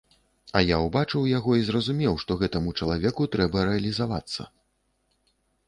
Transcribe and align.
А 0.59 0.61
я 0.61 0.77
ўбачыў 0.85 1.27
яго 1.31 1.51
і 1.57 1.67
зразумеў, 1.67 2.17
што 2.25 2.39
гэтаму 2.45 2.73
чалавеку 2.81 3.29
трэба 3.39 3.69
рэалізавацца. 3.71 4.51